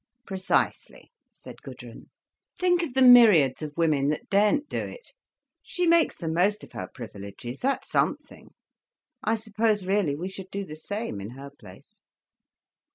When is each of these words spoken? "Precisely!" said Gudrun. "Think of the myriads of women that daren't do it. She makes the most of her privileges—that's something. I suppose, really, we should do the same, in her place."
"Precisely!" 0.25 1.11
said 1.31 1.61
Gudrun. 1.61 2.09
"Think 2.57 2.81
of 2.81 2.95
the 2.95 3.03
myriads 3.03 3.61
of 3.61 3.77
women 3.77 4.07
that 4.09 4.29
daren't 4.31 4.67
do 4.67 4.79
it. 4.79 5.13
She 5.61 5.85
makes 5.85 6.17
the 6.17 6.27
most 6.27 6.63
of 6.63 6.71
her 6.71 6.87
privileges—that's 6.91 7.87
something. 7.87 8.55
I 9.23 9.35
suppose, 9.35 9.85
really, 9.85 10.15
we 10.15 10.27
should 10.27 10.49
do 10.49 10.65
the 10.65 10.75
same, 10.75 11.21
in 11.21 11.29
her 11.29 11.51
place." 11.51 12.01